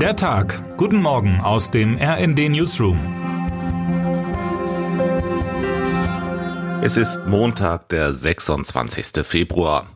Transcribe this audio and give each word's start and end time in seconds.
Der 0.00 0.14
Tag. 0.14 0.76
Guten 0.76 1.00
Morgen 1.00 1.40
aus 1.40 1.70
dem 1.70 1.96
RND 1.96 2.50
Newsroom. 2.50 2.98
Es 6.82 6.98
ist 6.98 7.26
Montag, 7.26 7.88
der 7.88 8.12
26. 8.12 9.24
Februar. 9.24 9.86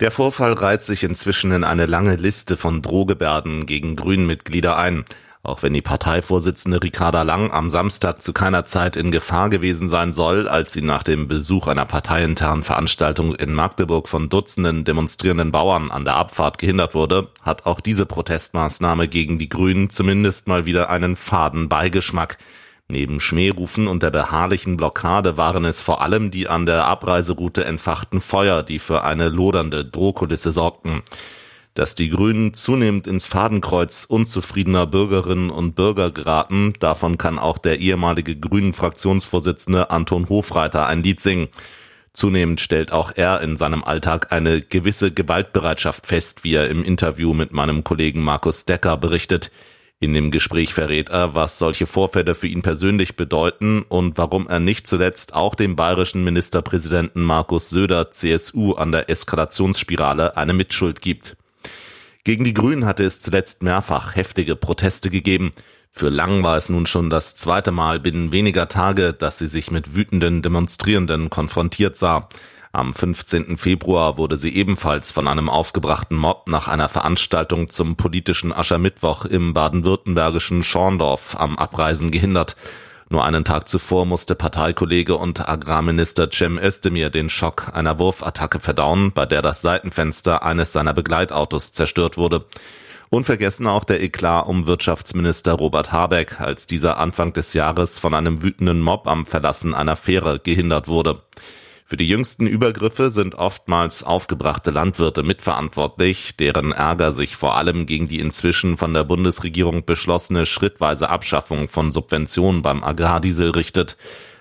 Der 0.00 0.10
Vorfall 0.10 0.54
reiht 0.54 0.82
sich 0.82 1.04
inzwischen 1.04 1.52
in 1.52 1.62
eine 1.62 1.86
lange 1.86 2.16
Liste 2.16 2.56
von 2.56 2.82
Drohgebärden 2.82 3.66
gegen 3.66 3.94
Grünen-Mitglieder 3.94 4.76
ein. 4.76 5.04
Auch 5.42 5.62
wenn 5.62 5.72
die 5.72 5.80
Parteivorsitzende 5.80 6.82
Ricarda 6.82 7.22
Lang 7.22 7.50
am 7.50 7.70
Samstag 7.70 8.20
zu 8.20 8.34
keiner 8.34 8.66
Zeit 8.66 8.94
in 8.94 9.10
Gefahr 9.10 9.48
gewesen 9.48 9.88
sein 9.88 10.12
soll, 10.12 10.46
als 10.46 10.74
sie 10.74 10.82
nach 10.82 11.02
dem 11.02 11.28
Besuch 11.28 11.66
einer 11.66 11.86
parteiinternen 11.86 12.62
Veranstaltung 12.62 13.34
in 13.34 13.54
Magdeburg 13.54 14.06
von 14.06 14.28
Dutzenden 14.28 14.84
demonstrierenden 14.84 15.50
Bauern 15.50 15.90
an 15.90 16.04
der 16.04 16.16
Abfahrt 16.16 16.58
gehindert 16.58 16.94
wurde, 16.94 17.28
hat 17.40 17.64
auch 17.64 17.80
diese 17.80 18.04
Protestmaßnahme 18.04 19.08
gegen 19.08 19.38
die 19.38 19.48
Grünen 19.48 19.88
zumindest 19.88 20.46
mal 20.46 20.66
wieder 20.66 20.90
einen 20.90 21.16
faden 21.16 21.70
Beigeschmack. 21.70 22.36
Neben 22.88 23.18
Schmährufen 23.18 23.86
und 23.86 24.02
der 24.02 24.10
beharrlichen 24.10 24.76
Blockade 24.76 25.38
waren 25.38 25.64
es 25.64 25.80
vor 25.80 26.02
allem 26.02 26.30
die 26.30 26.48
an 26.48 26.66
der 26.66 26.84
Abreiseroute 26.84 27.64
entfachten 27.64 28.20
Feuer, 28.20 28.62
die 28.62 28.78
für 28.78 29.04
eine 29.04 29.30
lodernde 29.30 29.86
Drohkulisse 29.86 30.52
sorgten. 30.52 31.02
Dass 31.74 31.94
die 31.94 32.08
Grünen 32.08 32.52
zunehmend 32.52 33.06
ins 33.06 33.26
Fadenkreuz 33.26 34.04
unzufriedener 34.04 34.86
Bürgerinnen 34.86 35.50
und 35.50 35.76
Bürger 35.76 36.10
geraten, 36.10 36.72
davon 36.80 37.16
kann 37.16 37.38
auch 37.38 37.58
der 37.58 37.78
ehemalige 37.78 38.36
Grünen-Fraktionsvorsitzende 38.36 39.90
Anton 39.90 40.28
Hofreiter 40.28 40.86
ein 40.86 41.02
Lied 41.02 41.20
singen. 41.20 41.48
Zunehmend 42.12 42.60
stellt 42.60 42.90
auch 42.90 43.12
er 43.14 43.40
in 43.40 43.56
seinem 43.56 43.84
Alltag 43.84 44.32
eine 44.32 44.60
gewisse 44.60 45.12
Gewaltbereitschaft 45.12 46.08
fest, 46.08 46.42
wie 46.42 46.54
er 46.54 46.68
im 46.68 46.82
Interview 46.82 47.34
mit 47.34 47.52
meinem 47.52 47.84
Kollegen 47.84 48.22
Markus 48.22 48.64
Decker 48.64 48.96
berichtet. 48.96 49.52
In 50.00 50.12
dem 50.12 50.30
Gespräch 50.30 50.74
verrät 50.74 51.10
er, 51.10 51.34
was 51.34 51.58
solche 51.58 51.86
Vorfälle 51.86 52.34
für 52.34 52.48
ihn 52.48 52.62
persönlich 52.62 53.16
bedeuten 53.16 53.82
und 53.82 54.18
warum 54.18 54.48
er 54.48 54.58
nicht 54.58 54.86
zuletzt 54.86 55.34
auch 55.34 55.54
dem 55.54 55.76
bayerischen 55.76 56.24
Ministerpräsidenten 56.24 57.22
Markus 57.22 57.68
Söder 57.68 58.10
CSU 58.10 58.72
an 58.72 58.92
der 58.92 59.08
Eskalationsspirale 59.08 60.36
eine 60.36 60.54
Mitschuld 60.54 61.02
gibt. 61.02 61.36
Gegen 62.24 62.44
die 62.44 62.54
Grünen 62.54 62.84
hatte 62.84 63.04
es 63.04 63.18
zuletzt 63.18 63.62
mehrfach 63.62 64.14
heftige 64.14 64.54
Proteste 64.56 65.10
gegeben. 65.10 65.52
Für 65.90 66.10
Lang 66.10 66.44
war 66.44 66.56
es 66.56 66.68
nun 66.68 66.86
schon 66.86 67.10
das 67.10 67.34
zweite 67.34 67.72
Mal 67.72 67.98
binnen 67.98 68.30
weniger 68.30 68.68
Tage, 68.68 69.12
dass 69.12 69.38
sie 69.38 69.46
sich 69.46 69.70
mit 69.70 69.94
wütenden 69.94 70.42
Demonstrierenden 70.42 71.30
konfrontiert 71.30 71.96
sah. 71.96 72.28
Am 72.72 72.94
15. 72.94 73.56
Februar 73.56 74.16
wurde 74.16 74.36
sie 74.36 74.54
ebenfalls 74.54 75.10
von 75.10 75.26
einem 75.26 75.48
aufgebrachten 75.48 76.16
Mob 76.16 76.48
nach 76.48 76.68
einer 76.68 76.88
Veranstaltung 76.88 77.68
zum 77.68 77.96
politischen 77.96 78.52
Aschermittwoch 78.52 79.24
im 79.24 79.54
baden-württembergischen 79.54 80.62
Schorndorf 80.62 81.34
am 81.36 81.58
Abreisen 81.58 82.12
gehindert. 82.12 82.54
Nur 83.12 83.24
einen 83.24 83.44
Tag 83.44 83.68
zuvor 83.68 84.06
musste 84.06 84.36
Parteikollege 84.36 85.16
und 85.16 85.48
Agrarminister 85.48 86.30
Cem 86.30 86.58
Özdemir 86.58 87.10
den 87.10 87.28
Schock 87.28 87.72
einer 87.74 87.98
Wurfattacke 87.98 88.60
verdauen, 88.60 89.10
bei 89.10 89.26
der 89.26 89.42
das 89.42 89.62
Seitenfenster 89.62 90.44
eines 90.44 90.72
seiner 90.72 90.94
Begleitautos 90.94 91.72
zerstört 91.72 92.16
wurde. 92.16 92.44
Unvergessen 93.10 93.66
auch 93.66 93.82
der 93.82 94.00
Eklat 94.00 94.46
um 94.46 94.68
Wirtschaftsminister 94.68 95.54
Robert 95.54 95.90
Habeck, 95.90 96.40
als 96.40 96.68
dieser 96.68 96.98
Anfang 96.98 97.32
des 97.32 97.52
Jahres 97.52 97.98
von 97.98 98.14
einem 98.14 98.44
wütenden 98.44 98.80
Mob 98.80 99.08
am 99.08 99.26
Verlassen 99.26 99.74
einer 99.74 99.96
Fähre 99.96 100.38
gehindert 100.38 100.86
wurde. 100.86 101.20
Für 101.90 101.96
die 101.96 102.06
jüngsten 102.06 102.46
Übergriffe 102.46 103.10
sind 103.10 103.34
oftmals 103.34 104.04
aufgebrachte 104.04 104.70
Landwirte 104.70 105.24
mitverantwortlich, 105.24 106.36
deren 106.36 106.70
Ärger 106.70 107.10
sich 107.10 107.34
vor 107.34 107.56
allem 107.56 107.84
gegen 107.84 108.06
die 108.06 108.20
inzwischen 108.20 108.76
von 108.76 108.94
der 108.94 109.02
Bundesregierung 109.02 109.84
beschlossene 109.84 110.46
schrittweise 110.46 111.10
Abschaffung 111.10 111.66
von 111.66 111.90
Subventionen 111.90 112.62
beim 112.62 112.84
Agrardiesel 112.84 113.50
richtet. 113.50 113.96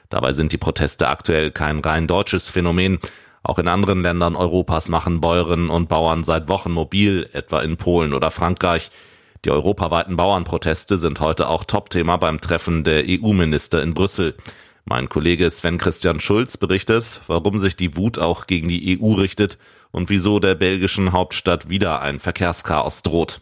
Dabei 0.10 0.34
sind 0.34 0.52
die 0.52 0.60
Proteste 0.60 1.08
aktuell 1.08 1.50
kein 1.50 1.80
rein 1.80 2.06
deutsches 2.06 2.52
Phänomen. 2.52 3.00
Auch 3.42 3.58
in 3.58 3.68
anderen 3.68 4.04
Ländern 4.04 4.36
Europas 4.36 4.88
machen 4.88 5.20
Bäuerinnen 5.20 5.72
und 5.72 5.90
Bauern 5.90 6.24
seit 6.24 6.50
Wochen 6.50 6.72
mobil, 6.72 7.32
etwa 7.34 7.62
in 7.62 7.78
Polen 7.78 8.14
oder 8.14 8.30
Frankreich. 8.30 8.92
Die 9.44 9.50
europaweiten 9.50 10.18
Bauernproteste 10.18 11.00
sind 11.00 11.20
heute 11.20 11.50
auch 11.50 11.64
Topthema 11.64 12.18
beim 12.18 12.42
Treffen 12.42 12.84
der 12.84 13.06
EU-Minister 13.08 13.82
in 13.82 13.96
Brüssel. 13.96 14.36
Mein 14.90 15.08
Kollege 15.08 15.52
Sven 15.52 15.78
Christian 15.78 16.20
Schulz 16.20 16.58
berichtet, 16.58 17.22
warum 17.28 17.60
sich 17.60 17.76
die 17.76 17.96
Wut 17.96 18.18
auch 18.18 18.48
gegen 18.48 18.70
die 18.70 19.00
EU 19.00 19.14
richtet 19.14 19.60
und 19.92 20.10
wieso 20.10 20.40
der 20.40 20.56
belgischen 20.56 21.12
Hauptstadt 21.12 21.70
wieder 21.70 22.02
ein 22.02 22.20
Verkehrschaos 22.20 23.04
droht. 23.04 23.42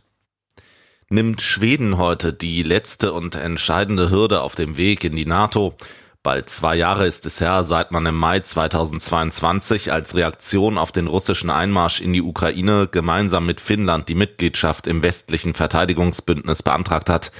Nimmt 1.08 1.42
Schweden 1.42 1.98
heute 1.98 2.34
die 2.34 2.64
letzte 2.64 3.14
und 3.14 3.36
entscheidende 3.36 4.12
Hürde 4.12 4.42
auf 4.42 4.56
dem 4.56 4.76
Weg 4.76 5.06
in 5.06 5.16
die 5.16 5.26
NATO? 5.26 5.78
Bald 6.22 6.50
zwei 6.50 6.76
Jahre 6.76 7.08
ist 7.08 7.26
es 7.26 7.40
her, 7.40 7.64
seit 7.64 7.92
man 7.92 8.06
im 8.06 8.16
Mai 8.18 8.42
2022 8.42 9.94
als 9.94 10.16
Reaktion 10.16 10.78
auf 10.78 10.92
den 10.92 11.08
russischen 11.08 11.50
Einmarsch 11.50 12.02
in 12.02 12.12
die 12.12 12.22
Ukraine 12.22 12.90
gemeinsam 12.92 13.46
mit 13.46 13.62
Finnland 13.62 14.10
die 14.10 14.16
Mitgliedschaft 14.16 14.86
im 14.86 15.02
westlichen 15.02 15.54
Verteidigungsbündnis 15.54 16.62
beantragt 16.62 17.10
hat. 17.10 17.32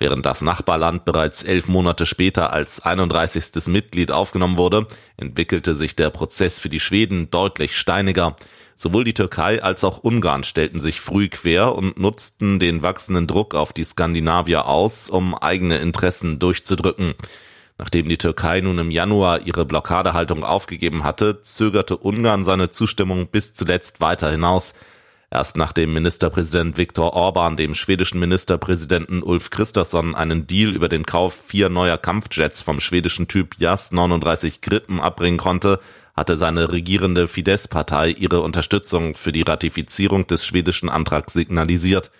Während 0.00 0.24
das 0.26 0.42
Nachbarland 0.42 1.04
bereits 1.04 1.42
elf 1.42 1.66
Monate 1.66 2.06
später 2.06 2.52
als 2.52 2.80
31. 2.80 3.66
Mitglied 3.66 4.12
aufgenommen 4.12 4.56
wurde, 4.56 4.86
entwickelte 5.16 5.74
sich 5.74 5.96
der 5.96 6.10
Prozess 6.10 6.60
für 6.60 6.68
die 6.68 6.78
Schweden 6.78 7.30
deutlich 7.32 7.76
steiniger. 7.76 8.36
Sowohl 8.76 9.02
die 9.02 9.14
Türkei 9.14 9.60
als 9.60 9.82
auch 9.82 9.98
Ungarn 9.98 10.44
stellten 10.44 10.78
sich 10.78 11.00
früh 11.00 11.28
quer 11.28 11.74
und 11.74 11.98
nutzten 11.98 12.60
den 12.60 12.82
wachsenden 12.82 13.26
Druck 13.26 13.56
auf 13.56 13.72
die 13.72 13.82
Skandinavier 13.82 14.66
aus, 14.66 15.10
um 15.10 15.34
eigene 15.34 15.78
Interessen 15.78 16.38
durchzudrücken. 16.38 17.14
Nachdem 17.76 18.08
die 18.08 18.18
Türkei 18.18 18.60
nun 18.60 18.78
im 18.78 18.92
Januar 18.92 19.46
ihre 19.46 19.66
Blockadehaltung 19.66 20.44
aufgegeben 20.44 21.02
hatte, 21.02 21.42
zögerte 21.42 21.96
Ungarn 21.96 22.44
seine 22.44 22.70
Zustimmung 22.70 23.26
bis 23.26 23.52
zuletzt 23.52 24.00
weiter 24.00 24.30
hinaus. 24.30 24.74
Erst 25.30 25.58
nachdem 25.58 25.92
Ministerpräsident 25.92 26.78
Viktor 26.78 27.12
Orban 27.12 27.56
dem 27.58 27.74
schwedischen 27.74 28.18
Ministerpräsidenten 28.18 29.22
Ulf 29.22 29.50
Kristersson 29.50 30.14
einen 30.14 30.46
Deal 30.46 30.74
über 30.74 30.88
den 30.88 31.04
Kauf 31.04 31.34
vier 31.34 31.68
neuer 31.68 31.98
Kampfjets 31.98 32.62
vom 32.62 32.80
schwedischen 32.80 33.28
Typ 33.28 33.56
Jas 33.58 33.92
39 33.92 34.62
Gripen 34.62 35.00
abbringen 35.00 35.36
konnte, 35.36 35.80
hatte 36.16 36.38
seine 36.38 36.72
regierende 36.72 37.28
Fidesz-Partei 37.28 38.08
ihre 38.10 38.40
Unterstützung 38.40 39.14
für 39.14 39.30
die 39.30 39.42
Ratifizierung 39.42 40.26
des 40.26 40.46
schwedischen 40.46 40.88
Antrags 40.88 41.34
signalisiert. 41.34 42.10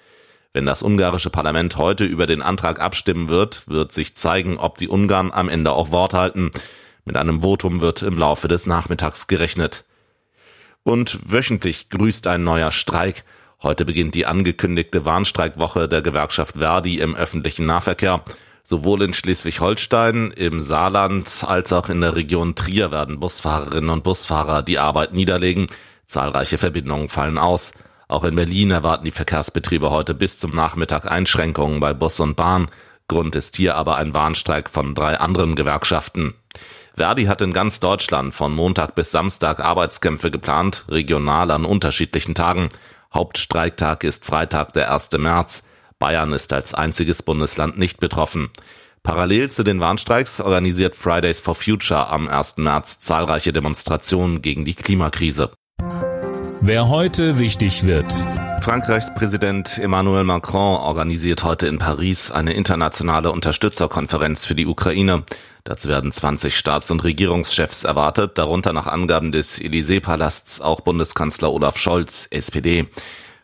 Wenn 0.52 0.66
das 0.66 0.82
ungarische 0.82 1.30
Parlament 1.30 1.76
heute 1.76 2.04
über 2.04 2.26
den 2.26 2.42
Antrag 2.42 2.78
abstimmen 2.78 3.30
wird, 3.30 3.66
wird 3.68 3.90
sich 3.90 4.16
zeigen, 4.16 4.58
ob 4.58 4.76
die 4.76 4.88
Ungarn 4.88 5.30
am 5.32 5.48
Ende 5.48 5.72
auch 5.72 5.90
Wort 5.92 6.12
halten. 6.12 6.50
Mit 7.06 7.16
einem 7.16 7.40
Votum 7.40 7.80
wird 7.80 8.02
im 8.02 8.18
Laufe 8.18 8.48
des 8.48 8.66
Nachmittags 8.66 9.28
gerechnet. 9.28 9.84
Und 10.88 11.18
wöchentlich 11.30 11.90
grüßt 11.90 12.26
ein 12.28 12.44
neuer 12.44 12.70
Streik. 12.70 13.24
Heute 13.62 13.84
beginnt 13.84 14.14
die 14.14 14.24
angekündigte 14.24 15.04
Warnstreikwoche 15.04 15.86
der 15.86 16.00
Gewerkschaft 16.00 16.56
Verdi 16.56 16.96
im 16.96 17.14
öffentlichen 17.14 17.66
Nahverkehr. 17.66 18.22
Sowohl 18.64 19.02
in 19.02 19.12
Schleswig-Holstein, 19.12 20.30
im 20.30 20.62
Saarland 20.62 21.44
als 21.46 21.74
auch 21.74 21.90
in 21.90 22.00
der 22.00 22.14
Region 22.14 22.54
Trier 22.54 22.90
werden 22.90 23.20
Busfahrerinnen 23.20 23.90
und 23.90 24.02
Busfahrer 24.02 24.62
die 24.62 24.78
Arbeit 24.78 25.12
niederlegen. 25.12 25.66
Zahlreiche 26.06 26.56
Verbindungen 26.56 27.10
fallen 27.10 27.36
aus. 27.36 27.72
Auch 28.08 28.24
in 28.24 28.36
Berlin 28.36 28.70
erwarten 28.70 29.04
die 29.04 29.10
Verkehrsbetriebe 29.10 29.90
heute 29.90 30.14
bis 30.14 30.38
zum 30.38 30.56
Nachmittag 30.56 31.06
Einschränkungen 31.06 31.80
bei 31.80 31.92
Bus 31.92 32.18
und 32.18 32.34
Bahn. 32.34 32.70
Grund 33.08 33.36
ist 33.36 33.58
hier 33.58 33.76
aber 33.76 33.96
ein 33.96 34.14
Warnstreik 34.14 34.70
von 34.70 34.94
drei 34.94 35.20
anderen 35.20 35.54
Gewerkschaften. 35.54 36.32
Verdi 36.98 37.26
hat 37.26 37.40
in 37.42 37.52
ganz 37.52 37.78
Deutschland 37.78 38.34
von 38.34 38.52
Montag 38.52 38.96
bis 38.96 39.12
Samstag 39.12 39.60
Arbeitskämpfe 39.60 40.32
geplant, 40.32 40.84
regional 40.88 41.52
an 41.52 41.64
unterschiedlichen 41.64 42.34
Tagen. 42.34 42.70
Hauptstreiktag 43.14 44.02
ist 44.02 44.24
Freitag, 44.24 44.72
der 44.72 44.92
1. 44.92 45.12
März. 45.12 45.62
Bayern 46.00 46.32
ist 46.32 46.52
als 46.52 46.74
einziges 46.74 47.22
Bundesland 47.22 47.78
nicht 47.78 48.00
betroffen. 48.00 48.50
Parallel 49.04 49.50
zu 49.50 49.62
den 49.62 49.78
Warnstreiks 49.78 50.40
organisiert 50.40 50.96
Fridays 50.96 51.38
for 51.38 51.54
Future 51.54 52.08
am 52.08 52.28
1. 52.28 52.56
März 52.56 52.98
zahlreiche 52.98 53.52
Demonstrationen 53.52 54.42
gegen 54.42 54.64
die 54.64 54.74
Klimakrise. 54.74 55.52
Wer 56.60 56.88
heute 56.88 57.38
wichtig 57.38 57.86
wird. 57.86 58.12
Frankreichs 58.68 59.14
Präsident 59.14 59.78
Emmanuel 59.78 60.24
Macron 60.24 60.76
organisiert 60.76 61.42
heute 61.42 61.68
in 61.68 61.78
Paris 61.78 62.30
eine 62.30 62.52
internationale 62.52 63.32
Unterstützerkonferenz 63.32 64.44
für 64.44 64.54
die 64.54 64.66
Ukraine. 64.66 65.22
Dazu 65.64 65.88
werden 65.88 66.12
20 66.12 66.54
Staats- 66.54 66.90
und 66.90 67.02
Regierungschefs 67.02 67.84
erwartet, 67.84 68.36
darunter 68.36 68.74
nach 68.74 68.86
Angaben 68.86 69.32
des 69.32 69.58
Élysée-Palasts 69.58 70.60
auch 70.60 70.82
Bundeskanzler 70.82 71.50
Olaf 71.50 71.78
Scholz, 71.78 72.28
SPD. 72.30 72.86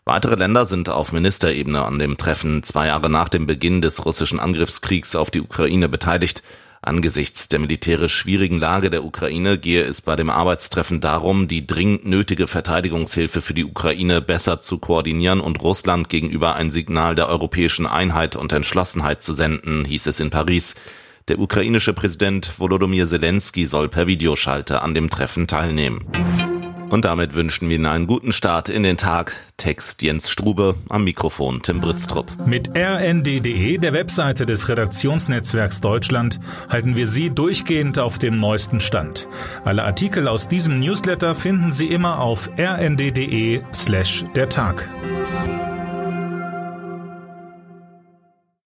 Weitere 0.03 0.35
Länder 0.35 0.67
sind 0.67 0.89
auf 0.89 1.11
Ministerebene 1.11 1.83
an 1.83 1.97
dem 1.97 2.17
Treffen 2.17 2.61
zwei 2.61 2.85
Jahre 2.85 3.09
nach 3.09 3.27
dem 3.27 3.47
Beginn 3.47 3.81
des 3.81 4.05
russischen 4.05 4.39
Angriffskriegs 4.39 5.15
auf 5.15 5.31
die 5.31 5.41
Ukraine 5.41 5.89
beteiligt. 5.89 6.43
Angesichts 6.85 7.49
der 7.49 7.59
militärisch 7.59 8.15
schwierigen 8.15 8.59
Lage 8.59 8.91
der 8.91 9.03
Ukraine 9.03 9.57
gehe 9.57 9.81
es 9.81 10.01
bei 10.01 10.15
dem 10.15 10.29
Arbeitstreffen 10.29 11.01
darum, 11.01 11.47
die 11.47 11.65
dringend 11.65 12.05
nötige 12.05 12.45
Verteidigungshilfe 12.45 13.41
für 13.41 13.55
die 13.55 13.65
Ukraine 13.65 14.21
besser 14.21 14.59
zu 14.59 14.77
koordinieren 14.77 15.41
und 15.41 15.61
Russland 15.63 16.09
gegenüber 16.09 16.55
ein 16.55 16.69
Signal 16.69 17.15
der 17.15 17.27
europäischen 17.27 17.87
Einheit 17.87 18.35
und 18.35 18.53
Entschlossenheit 18.53 19.23
zu 19.23 19.33
senden, 19.33 19.83
hieß 19.83 20.05
es 20.05 20.19
in 20.19 20.29
Paris. 20.29 20.75
Der 21.27 21.39
ukrainische 21.39 21.93
Präsident 21.93 22.51
Volodymyr 22.59 23.07
Zelensky 23.07 23.65
soll 23.65 23.89
per 23.89 24.05
Videoschalter 24.05 24.83
an 24.83 24.93
dem 24.93 25.09
Treffen 25.09 25.47
teilnehmen. 25.47 26.05
Und 26.89 27.05
damit 27.05 27.33
wünschen 27.33 27.69
wir 27.69 27.75
Ihnen 27.75 27.85
einen 27.85 28.07
guten 28.07 28.31
Start 28.31 28.69
in 28.69 28.83
den 28.83 28.97
Tag. 28.97 29.35
Text 29.57 30.01
Jens 30.01 30.29
Strube, 30.29 30.75
am 30.89 31.03
Mikrofon 31.03 31.61
Tim 31.61 31.79
Britztrup. 31.79 32.31
Mit 32.45 32.69
rnd.de, 32.77 33.77
der 33.77 33.93
Webseite 33.93 34.45
des 34.45 34.69
Redaktionsnetzwerks 34.69 35.81
Deutschland, 35.81 36.39
halten 36.69 36.95
wir 36.95 37.07
Sie 37.07 37.29
durchgehend 37.29 37.99
auf 37.99 38.19
dem 38.19 38.37
neuesten 38.37 38.79
Stand. 38.79 39.27
Alle 39.63 39.83
Artikel 39.83 40.27
aus 40.27 40.47
diesem 40.47 40.79
Newsletter 40.79 41.35
finden 41.35 41.71
Sie 41.71 41.87
immer 41.87 42.19
auf 42.19 42.49
rnd.de 42.57 43.61
slash 43.73 44.25
der 44.35 44.49
Tag. 44.49 44.87